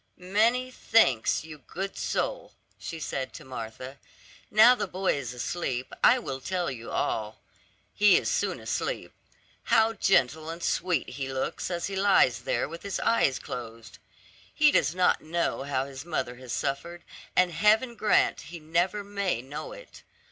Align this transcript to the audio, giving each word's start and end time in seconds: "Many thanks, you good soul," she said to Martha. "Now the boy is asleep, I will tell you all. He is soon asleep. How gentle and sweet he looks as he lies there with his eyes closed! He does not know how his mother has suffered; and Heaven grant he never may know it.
"Many 0.17 0.71
thanks, 0.71 1.43
you 1.43 1.59
good 1.59 1.95
soul," 1.95 2.53
she 2.79 2.99
said 2.99 3.33
to 3.33 3.45
Martha. 3.45 3.99
"Now 4.49 4.73
the 4.73 4.87
boy 4.87 5.13
is 5.15 5.31
asleep, 5.31 5.93
I 6.03 6.17
will 6.17 6.41
tell 6.41 6.71
you 6.71 6.89
all. 6.89 7.43
He 7.93 8.17
is 8.17 8.27
soon 8.27 8.59
asleep. 8.59 9.13
How 9.65 9.93
gentle 9.93 10.49
and 10.49 10.63
sweet 10.63 11.07
he 11.09 11.31
looks 11.31 11.69
as 11.69 11.85
he 11.85 11.95
lies 11.95 12.39
there 12.45 12.67
with 12.67 12.81
his 12.81 12.99
eyes 13.01 13.37
closed! 13.37 13.99
He 14.51 14.71
does 14.71 14.95
not 14.95 15.21
know 15.21 15.65
how 15.65 15.85
his 15.85 16.03
mother 16.03 16.37
has 16.37 16.51
suffered; 16.51 17.03
and 17.35 17.51
Heaven 17.51 17.93
grant 17.95 18.41
he 18.41 18.59
never 18.59 19.03
may 19.03 19.43
know 19.43 19.71
it. 19.71 20.01